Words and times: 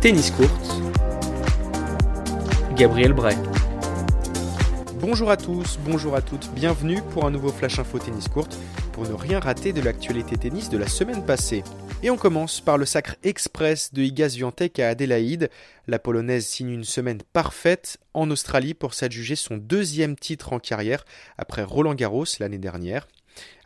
Tennis 0.00 0.30
Court, 0.30 0.46
Gabriel 2.76 3.12
Bray. 3.12 3.36
Bonjour 5.00 5.28
à 5.28 5.36
tous, 5.36 5.76
bonjour 5.84 6.14
à 6.14 6.22
toutes, 6.22 6.48
bienvenue 6.54 7.02
pour 7.10 7.26
un 7.26 7.32
nouveau 7.32 7.48
Flash 7.48 7.80
Info 7.80 7.98
Tennis 7.98 8.28
Court 8.28 8.46
pour 8.92 9.08
ne 9.08 9.12
rien 9.12 9.40
rater 9.40 9.72
de 9.72 9.80
l'actualité 9.80 10.36
tennis 10.36 10.70
de 10.70 10.78
la 10.78 10.86
semaine 10.86 11.26
passée. 11.26 11.64
Et 12.04 12.10
on 12.10 12.16
commence 12.16 12.60
par 12.60 12.78
le 12.78 12.86
sacre 12.86 13.16
express 13.24 13.92
de 13.92 14.02
Iga 14.02 14.28
Swiatek 14.28 14.78
à 14.78 14.90
Adélaïde. 14.90 15.50
La 15.88 15.98
Polonaise 15.98 16.46
signe 16.46 16.70
une 16.70 16.84
semaine 16.84 17.22
parfaite 17.32 17.98
en 18.14 18.30
Australie 18.30 18.74
pour 18.74 18.94
s'adjuger 18.94 19.34
son 19.34 19.56
deuxième 19.56 20.14
titre 20.14 20.52
en 20.52 20.60
carrière 20.60 21.04
après 21.38 21.64
Roland 21.64 21.94
Garros 21.94 22.24
l'année 22.38 22.58
dernière. 22.58 23.08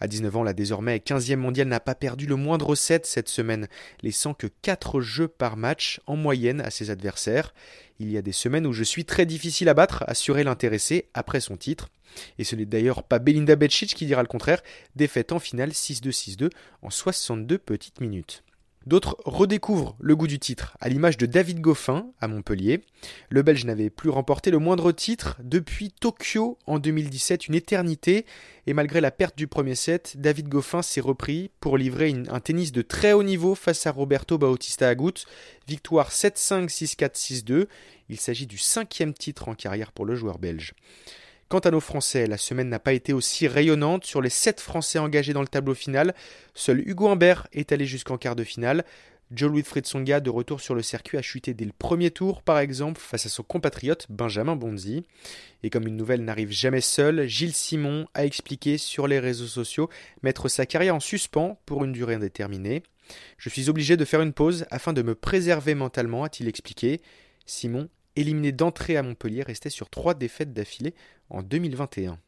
À 0.00 0.06
19 0.06 0.36
ans, 0.36 0.42
la 0.42 0.52
désormais 0.52 0.98
15e 0.98 1.36
mondiale 1.36 1.68
n'a 1.68 1.80
pas 1.80 1.94
perdu 1.94 2.26
le 2.26 2.36
moindre 2.36 2.74
set 2.74 3.06
cette 3.06 3.28
semaine, 3.28 3.68
laissant 4.02 4.34
que 4.34 4.46
4 4.62 5.00
jeux 5.00 5.28
par 5.28 5.56
match 5.56 6.00
en 6.06 6.16
moyenne 6.16 6.60
à 6.60 6.70
ses 6.70 6.90
adversaires. 6.90 7.54
Il 7.98 8.10
y 8.10 8.16
a 8.16 8.22
des 8.22 8.32
semaines 8.32 8.66
où 8.66 8.72
je 8.72 8.84
suis 8.84 9.04
très 9.04 9.26
difficile 9.26 9.68
à 9.68 9.74
battre, 9.74 10.04
assurait 10.06 10.44
l'intéressé 10.44 11.08
après 11.14 11.40
son 11.40 11.56
titre. 11.56 11.88
Et 12.38 12.44
ce 12.44 12.56
n'est 12.56 12.66
d'ailleurs 12.66 13.02
pas 13.02 13.18
Belinda 13.18 13.56
Bencic 13.56 13.94
qui 13.94 14.06
dira 14.06 14.22
le 14.22 14.28
contraire, 14.28 14.62
défaite 14.96 15.32
en 15.32 15.38
finale 15.38 15.70
6-2-6-2 15.70 16.50
en 16.82 16.90
62 16.90 17.58
petites 17.58 18.00
minutes. 18.00 18.42
D'autres 18.86 19.16
redécouvrent 19.24 19.96
le 20.00 20.16
goût 20.16 20.26
du 20.26 20.38
titre, 20.38 20.76
à 20.80 20.88
l'image 20.88 21.16
de 21.16 21.26
David 21.26 21.60
Goffin 21.60 22.06
à 22.20 22.28
Montpellier. 22.28 22.82
Le 23.28 23.42
Belge 23.42 23.64
n'avait 23.64 23.90
plus 23.90 24.10
remporté 24.10 24.50
le 24.50 24.58
moindre 24.58 24.90
titre 24.92 25.36
depuis 25.42 25.92
Tokyo 25.92 26.58
en 26.66 26.78
2017, 26.78 27.48
une 27.48 27.54
éternité, 27.54 28.26
et 28.66 28.74
malgré 28.74 29.00
la 29.00 29.10
perte 29.10 29.36
du 29.36 29.46
premier 29.46 29.74
set, 29.74 30.14
David 30.16 30.48
Goffin 30.48 30.82
s'est 30.82 31.00
repris 31.00 31.50
pour 31.60 31.78
livrer 31.78 32.14
un 32.28 32.40
tennis 32.40 32.72
de 32.72 32.82
très 32.82 33.12
haut 33.12 33.22
niveau 33.22 33.54
face 33.54 33.86
à 33.86 33.92
Roberto 33.92 34.38
Bautista 34.38 34.88
Agut. 34.88 35.26
Victoire 35.68 36.10
7-5, 36.10 36.66
6-4, 36.68 37.44
6-2. 37.44 37.66
Il 38.08 38.18
s'agit 38.18 38.46
du 38.46 38.58
cinquième 38.58 39.14
titre 39.14 39.48
en 39.48 39.54
carrière 39.54 39.92
pour 39.92 40.04
le 40.04 40.14
joueur 40.14 40.38
belge. 40.38 40.74
Quant 41.52 41.58
à 41.58 41.70
nos 41.70 41.80
Français, 41.80 42.26
la 42.26 42.38
semaine 42.38 42.70
n'a 42.70 42.78
pas 42.78 42.94
été 42.94 43.12
aussi 43.12 43.46
rayonnante. 43.46 44.06
Sur 44.06 44.22
les 44.22 44.30
7 44.30 44.58
Français 44.58 44.98
engagés 44.98 45.34
dans 45.34 45.42
le 45.42 45.46
tableau 45.46 45.74
final, 45.74 46.14
seul 46.54 46.80
Hugo 46.80 47.08
Humbert 47.08 47.46
est 47.52 47.72
allé 47.72 47.84
jusqu'en 47.84 48.16
quart 48.16 48.36
de 48.36 48.42
finale. 48.42 48.86
Joe 49.30 49.50
Louis 49.50 49.64
Songa, 49.84 50.20
de 50.20 50.30
retour 50.30 50.62
sur 50.62 50.74
le 50.74 50.80
circuit, 50.80 51.18
a 51.18 51.20
chuté 51.20 51.52
dès 51.52 51.66
le 51.66 51.74
premier 51.78 52.10
tour, 52.10 52.40
par 52.40 52.58
exemple, 52.58 52.98
face 52.98 53.26
à 53.26 53.28
son 53.28 53.42
compatriote 53.42 54.06
Benjamin 54.08 54.56
Bonzi. 54.56 55.04
Et 55.62 55.68
comme 55.68 55.86
une 55.86 55.98
nouvelle 55.98 56.24
n'arrive 56.24 56.52
jamais 56.52 56.80
seule, 56.80 57.26
Gilles 57.26 57.52
Simon 57.52 58.06
a 58.14 58.24
expliqué 58.24 58.78
sur 58.78 59.06
les 59.06 59.18
réseaux 59.18 59.46
sociaux 59.46 59.90
mettre 60.22 60.48
sa 60.48 60.64
carrière 60.64 60.96
en 60.96 61.00
suspens 61.00 61.58
pour 61.66 61.84
une 61.84 61.92
durée 61.92 62.14
indéterminée. 62.14 62.82
Je 63.36 63.50
suis 63.50 63.68
obligé 63.68 63.98
de 63.98 64.06
faire 64.06 64.22
une 64.22 64.32
pause 64.32 64.64
afin 64.70 64.94
de 64.94 65.02
me 65.02 65.14
préserver 65.14 65.74
mentalement, 65.74 66.24
a-t-il 66.24 66.48
expliqué. 66.48 67.02
Simon 67.44 67.90
éliminé 68.16 68.52
d'entrée 68.52 68.96
à 68.96 69.02
Montpellier, 69.02 69.42
restait 69.42 69.70
sur 69.70 69.90
trois 69.90 70.14
défaites 70.14 70.52
d'affilée 70.52 70.94
en 71.30 71.42
2021. 71.42 72.18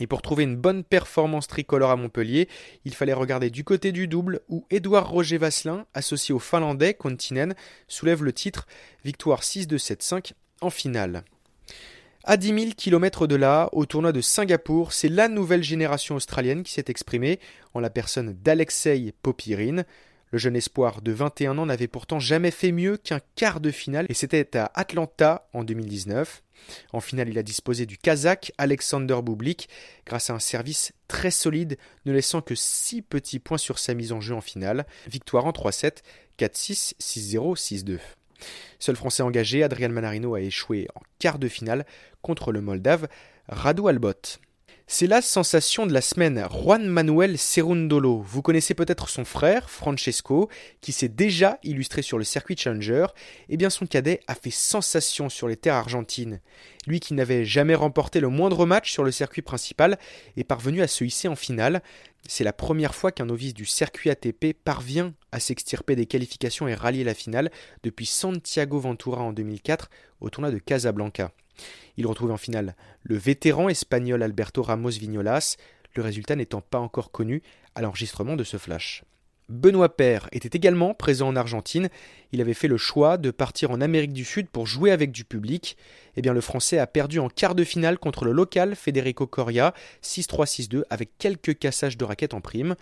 Et 0.00 0.06
pour 0.06 0.20
trouver 0.20 0.44
une 0.44 0.56
bonne 0.56 0.84
performance 0.84 1.48
tricolore 1.48 1.90
à 1.90 1.96
Montpellier, 1.96 2.48
il 2.84 2.94
fallait 2.94 3.14
regarder 3.14 3.48
du 3.48 3.64
côté 3.64 3.92
du 3.92 4.08
double 4.08 4.40
où 4.48 4.66
Édouard 4.70 5.08
Roger 5.08 5.38
Vasselin, 5.38 5.86
associé 5.94 6.34
au 6.34 6.38
Finlandais 6.38 6.94
Kontinen, 6.94 7.54
soulève 7.88 8.22
le 8.22 8.32
titre 8.32 8.66
victoire 9.04 9.42
6-2-7-5 9.42 10.32
en 10.60 10.70
finale. 10.70 11.24
À 12.24 12.36
10 12.36 12.48
000 12.48 12.70
km 12.76 13.26
de 13.26 13.36
là, 13.36 13.68
au 13.72 13.86
tournoi 13.86 14.12
de 14.12 14.20
Singapour, 14.20 14.92
c'est 14.92 15.08
la 15.08 15.28
nouvelle 15.28 15.62
génération 15.62 16.16
australienne 16.16 16.64
qui 16.64 16.72
s'est 16.72 16.86
exprimée 16.88 17.38
en 17.72 17.80
la 17.80 17.88
personne 17.88 18.36
d'Alexei 18.42 19.14
Popirine. 19.22 19.84
Le 20.32 20.38
jeune 20.38 20.56
espoir 20.56 21.02
de 21.02 21.12
21 21.12 21.56
ans 21.58 21.66
n'avait 21.66 21.86
pourtant 21.86 22.18
jamais 22.18 22.50
fait 22.50 22.72
mieux 22.72 22.96
qu'un 22.96 23.20
quart 23.36 23.60
de 23.60 23.70
finale 23.70 24.06
et 24.08 24.14
c'était 24.14 24.56
à 24.56 24.70
Atlanta 24.74 25.48
en 25.52 25.62
2019. 25.62 26.42
En 26.92 27.00
finale, 27.00 27.28
il 27.28 27.38
a 27.38 27.42
disposé 27.42 27.86
du 27.86 27.96
Kazakh 27.96 28.52
Alexander 28.58 29.18
Bublik 29.22 29.68
grâce 30.04 30.30
à 30.30 30.34
un 30.34 30.38
service 30.38 30.92
très 31.06 31.30
solide, 31.30 31.78
ne 32.06 32.12
laissant 32.12 32.40
que 32.40 32.54
6 32.54 33.02
petits 33.02 33.38
points 33.38 33.58
sur 33.58 33.78
sa 33.78 33.94
mise 33.94 34.12
en 34.12 34.20
jeu 34.20 34.34
en 34.34 34.40
finale. 34.40 34.86
Victoire 35.06 35.46
en 35.46 35.52
3-7, 35.52 35.98
4-6, 36.38 36.94
6-0, 37.00 37.56
6-2. 37.56 37.98
Seul 38.78 38.96
français 38.96 39.22
engagé, 39.22 39.62
Adrian 39.62 39.90
Manarino 39.90 40.34
a 40.34 40.40
échoué 40.40 40.88
en 40.94 41.00
quart 41.18 41.38
de 41.38 41.48
finale 41.48 41.86
contre 42.20 42.52
le 42.52 42.60
Moldave 42.60 43.08
Radu 43.48 43.88
Albot. 43.88 44.40
C'est 44.88 45.08
la 45.08 45.20
sensation 45.20 45.84
de 45.84 45.92
la 45.92 46.00
semaine, 46.00 46.46
Juan 46.48 46.86
Manuel 46.86 47.38
Cerundolo. 47.38 48.20
Vous 48.20 48.40
connaissez 48.40 48.72
peut-être 48.72 49.08
son 49.08 49.24
frère, 49.24 49.68
Francesco, 49.68 50.48
qui 50.80 50.92
s'est 50.92 51.08
déjà 51.08 51.58
illustré 51.64 52.02
sur 52.02 52.18
le 52.18 52.24
circuit 52.24 52.56
Challenger. 52.56 53.06
Eh 53.48 53.56
bien, 53.56 53.68
son 53.68 53.86
cadet 53.86 54.20
a 54.28 54.36
fait 54.36 54.52
sensation 54.52 55.28
sur 55.28 55.48
les 55.48 55.56
terres 55.56 55.74
argentines. 55.74 56.40
Lui 56.86 57.00
qui 57.00 57.14
n'avait 57.14 57.44
jamais 57.44 57.74
remporté 57.74 58.20
le 58.20 58.28
moindre 58.28 58.64
match 58.64 58.92
sur 58.92 59.02
le 59.02 59.10
circuit 59.10 59.42
principal 59.42 59.98
est 60.36 60.44
parvenu 60.44 60.82
à 60.82 60.86
se 60.86 61.02
hisser 61.02 61.26
en 61.26 61.36
finale. 61.36 61.82
C'est 62.28 62.44
la 62.44 62.52
première 62.52 62.94
fois 62.94 63.10
qu'un 63.10 63.26
novice 63.26 63.54
du 63.54 63.64
circuit 63.64 64.08
ATP 64.08 64.52
parvient 64.52 65.14
à 65.32 65.40
s'extirper 65.40 65.96
des 65.96 66.06
qualifications 66.06 66.68
et 66.68 66.74
rallier 66.74 67.02
la 67.02 67.14
finale 67.14 67.50
depuis 67.82 68.06
Santiago 68.06 68.78
Ventura 68.78 69.22
en 69.22 69.32
2004 69.32 69.90
au 70.20 70.30
tournoi 70.30 70.52
de 70.52 70.58
Casablanca. 70.58 71.32
Il 71.96 72.06
retrouve 72.06 72.30
en 72.30 72.36
finale 72.36 72.76
le 73.02 73.16
vétéran 73.16 73.68
espagnol 73.68 74.22
Alberto 74.22 74.62
Ramos 74.62 74.90
Vignolas, 74.90 75.56
le 75.94 76.02
résultat 76.02 76.36
n'étant 76.36 76.60
pas 76.60 76.78
encore 76.78 77.10
connu 77.10 77.42
à 77.74 77.82
l'enregistrement 77.82 78.36
de 78.36 78.44
ce 78.44 78.56
flash. 78.58 79.04
Benoît 79.48 79.96
Paire 79.96 80.28
était 80.32 80.56
également 80.56 80.92
présent 80.92 81.28
en 81.28 81.36
Argentine. 81.36 81.88
Il 82.32 82.40
avait 82.40 82.52
fait 82.52 82.66
le 82.66 82.76
choix 82.76 83.16
de 83.16 83.30
partir 83.30 83.70
en 83.70 83.80
Amérique 83.80 84.12
du 84.12 84.24
Sud 84.24 84.48
pour 84.48 84.66
jouer 84.66 84.90
avec 84.90 85.12
du 85.12 85.24
public. 85.24 85.76
Eh 86.16 86.22
bien, 86.22 86.32
le 86.32 86.40
Français 86.40 86.78
a 86.78 86.86
perdu 86.88 87.20
en 87.20 87.28
quart 87.28 87.54
de 87.54 87.62
finale 87.62 87.98
contre 87.98 88.24
le 88.24 88.32
local 88.32 88.74
Federico 88.74 89.28
Coria, 89.28 89.72
6-3-6-2, 90.02 90.82
avec 90.90 91.10
quelques 91.18 91.56
cassages 91.56 91.96
de 91.96 92.04
raquettes 92.04 92.34
en 92.34 92.40
prime. 92.40 92.74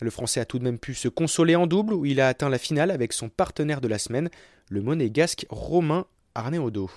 Le 0.00 0.10
Français 0.10 0.40
a 0.40 0.44
tout 0.44 0.58
de 0.58 0.64
même 0.64 0.80
pu 0.80 0.94
se 0.94 1.06
consoler 1.06 1.54
en 1.54 1.68
double, 1.68 1.94
où 1.94 2.04
il 2.04 2.20
a 2.20 2.26
atteint 2.26 2.48
la 2.48 2.58
finale 2.58 2.90
avec 2.90 3.12
son 3.12 3.28
partenaire 3.28 3.80
de 3.80 3.88
la 3.88 3.98
semaine, 3.98 4.30
le 4.68 4.82
monégasque 4.82 5.46
Romain 5.48 6.06
Arneodo. 6.34 6.90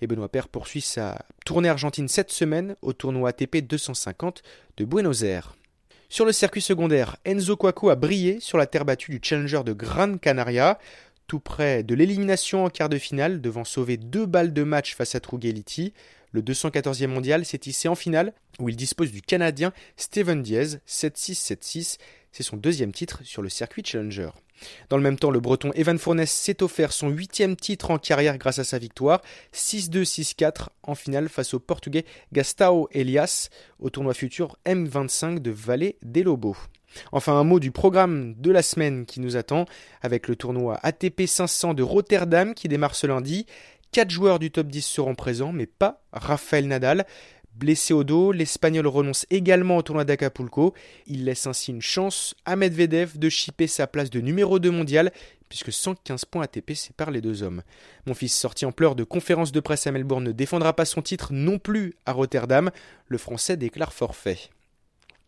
Et 0.00 0.06
Benoît 0.06 0.28
Père 0.28 0.48
poursuit 0.48 0.80
sa 0.80 1.24
tournée 1.44 1.68
argentine 1.68 2.08
cette 2.08 2.30
semaine 2.30 2.76
au 2.82 2.92
tournoi 2.92 3.30
ATP 3.30 3.58
250 3.58 4.42
de 4.76 4.84
Buenos 4.84 5.22
Aires. 5.22 5.56
Sur 6.10 6.24
le 6.24 6.32
circuit 6.32 6.62
secondaire, 6.62 7.16
Enzo 7.26 7.56
Cuoco 7.56 7.90
a 7.90 7.94
brillé 7.94 8.40
sur 8.40 8.56
la 8.56 8.66
terre 8.66 8.86
battue 8.86 9.10
du 9.10 9.20
Challenger 9.22 9.62
de 9.64 9.74
Gran 9.74 10.16
Canaria, 10.16 10.78
tout 11.26 11.38
près 11.38 11.82
de 11.82 11.94
l'élimination 11.94 12.64
en 12.64 12.70
quart 12.70 12.88
de 12.88 12.96
finale, 12.96 13.42
devant 13.42 13.64
sauver 13.64 13.98
deux 13.98 14.24
balles 14.24 14.54
de 14.54 14.62
match 14.62 14.94
face 14.94 15.14
à 15.14 15.20
Trugeliti. 15.20 15.92
Le 16.32 16.40
214e 16.40 17.08
mondial 17.08 17.44
s'est 17.44 17.60
hissé 17.66 17.88
en 17.88 17.94
finale, 17.94 18.32
où 18.58 18.70
il 18.70 18.76
dispose 18.76 19.12
du 19.12 19.20
Canadien 19.20 19.72
Steven 19.98 20.42
Diaz, 20.42 20.80
7-6, 20.88 21.54
7-6. 21.54 21.98
C'est 22.32 22.42
son 22.42 22.56
deuxième 22.56 22.92
titre 22.92 23.20
sur 23.24 23.42
le 23.42 23.48
circuit 23.48 23.82
Challenger. 23.84 24.30
Dans 24.88 24.96
le 24.96 25.02
même 25.02 25.18
temps, 25.18 25.30
le 25.30 25.40
breton 25.40 25.70
Evan 25.74 25.98
Fournes 25.98 26.26
s'est 26.26 26.62
offert 26.62 26.92
son 26.92 27.08
huitième 27.08 27.56
titre 27.56 27.90
en 27.90 27.98
carrière 27.98 28.38
grâce 28.38 28.58
à 28.58 28.64
sa 28.64 28.78
victoire, 28.78 29.22
6-2, 29.54 30.02
6-4 30.02 30.68
en 30.82 30.94
finale 30.94 31.28
face 31.28 31.54
au 31.54 31.60
portugais 31.60 32.04
Gastao 32.32 32.88
Elias 32.92 33.50
au 33.78 33.90
tournoi 33.90 34.14
futur 34.14 34.56
M25 34.66 35.38
de 35.38 35.50
Vallée 35.50 35.96
des 36.02 36.22
Lobos. 36.22 36.56
Enfin, 37.12 37.34
un 37.34 37.44
mot 37.44 37.60
du 37.60 37.70
programme 37.70 38.34
de 38.34 38.50
la 38.50 38.62
semaine 38.62 39.06
qui 39.06 39.20
nous 39.20 39.36
attend, 39.36 39.66
avec 40.02 40.26
le 40.26 40.36
tournoi 40.36 40.78
ATP 40.82 41.26
500 41.26 41.74
de 41.74 41.82
Rotterdam 41.82 42.54
qui 42.54 42.68
démarre 42.68 42.94
ce 42.94 43.06
lundi. 43.06 43.46
Quatre 43.92 44.10
joueurs 44.10 44.38
du 44.38 44.50
top 44.50 44.66
10 44.66 44.82
seront 44.82 45.14
présents, 45.14 45.52
mais 45.52 45.66
pas 45.66 46.02
Rafael 46.12 46.66
Nadal. 46.66 47.06
Blessé 47.58 47.92
au 47.92 48.04
dos, 48.04 48.30
l'Espagnol 48.30 48.86
renonce 48.86 49.26
également 49.30 49.78
au 49.78 49.82
tournoi 49.82 50.04
d'Acapulco. 50.04 50.74
Il 51.08 51.24
laisse 51.24 51.44
ainsi 51.48 51.72
une 51.72 51.82
chance 51.82 52.36
à 52.44 52.54
Medvedev 52.54 53.18
de 53.18 53.28
chipper 53.28 53.66
sa 53.66 53.88
place 53.88 54.10
de 54.10 54.20
numéro 54.20 54.60
2 54.60 54.70
mondial, 54.70 55.10
puisque 55.48 55.72
115 55.72 56.24
points 56.26 56.44
ATP 56.44 56.74
séparent 56.74 57.10
les 57.10 57.20
deux 57.20 57.42
hommes. 57.42 57.64
Mon 58.06 58.14
fils 58.14 58.32
sorti 58.32 58.64
en 58.64 58.70
pleurs 58.70 58.94
de 58.94 59.02
conférence 59.02 59.50
de 59.50 59.58
presse 59.58 59.88
à 59.88 59.90
Melbourne 59.90 60.22
ne 60.22 60.30
défendra 60.30 60.72
pas 60.72 60.84
son 60.84 61.02
titre 61.02 61.32
non 61.32 61.58
plus 61.58 61.94
à 62.06 62.12
Rotterdam. 62.12 62.70
Le 63.08 63.18
Français 63.18 63.56
déclare 63.56 63.92
forfait. 63.92 64.38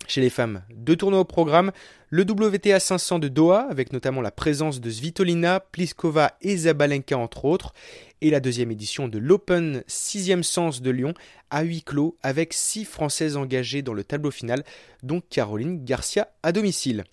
Chez 0.07 0.21
les 0.21 0.31
femmes, 0.31 0.63
deux 0.75 0.97
tournois 0.97 1.21
au 1.21 1.25
programme, 1.25 1.71
le 2.09 2.23
WTA 2.23 2.81
500 2.81 3.21
de 3.21 3.29
Doha, 3.29 3.69
avec 3.71 3.93
notamment 3.93 4.21
la 4.21 4.33
présence 4.33 4.81
de 4.81 4.91
Svitolina, 4.91 5.61
Pliskova 5.61 6.33
et 6.43 6.57
Zabalenka 6.57 7.17
entre 7.17 7.45
autres, 7.45 7.73
et 8.21 8.31
la 8.31 8.41
deuxième 8.41 8.73
édition 8.73 9.07
de 9.07 9.19
l'Open 9.19 9.85
6 9.87 10.43
sens 10.43 10.83
de 10.83 10.91
Lyon 10.91 11.15
à 11.51 11.63
huis 11.63 11.83
clos, 11.83 12.17
avec 12.23 12.53
six 12.53 12.85
Françaises 12.85 13.37
engagées 13.37 13.83
dans 13.83 13.95
le 13.95 14.05
tableau 14.05 14.31
final, 14.31 14.65
dont 15.03 15.23
Caroline 15.31 15.85
Garcia 15.85 16.29
à 16.43 16.53
domicile. 16.53 17.05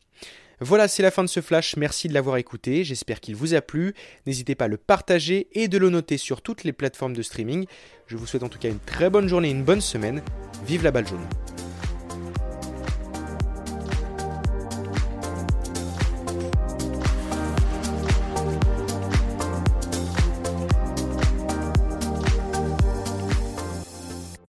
Voilà, 0.59 0.87
c'est 0.87 1.03
la 1.03 1.11
fin 1.11 1.23
de 1.23 1.29
ce 1.29 1.39
flash. 1.39 1.75
Merci 1.77 2.07
de 2.07 2.15
l'avoir 2.15 2.37
écouté. 2.37 2.83
J'espère 2.83 3.19
qu'il 3.19 3.35
vous 3.35 3.53
a 3.53 3.61
plu. 3.61 3.93
N'hésitez 4.25 4.55
pas 4.55 4.65
à 4.65 4.67
le 4.67 4.77
partager 4.77 5.47
et 5.51 5.67
de 5.67 5.77
le 5.77 5.89
noter 5.89 6.17
sur 6.17 6.41
toutes 6.41 6.63
les 6.63 6.73
plateformes 6.73 7.13
de 7.13 7.21
streaming. 7.21 7.67
Je 8.07 8.17
vous 8.17 8.25
souhaite 8.25 8.43
en 8.43 8.49
tout 8.49 8.57
cas 8.57 8.69
une 8.69 8.79
très 8.79 9.11
bonne 9.11 9.27
journée, 9.27 9.51
une 9.51 9.63
bonne 9.63 9.81
semaine. 9.81 10.23
Vive 10.65 10.83
la 10.83 10.91
balle 10.91 11.07
jaune. 11.07 11.27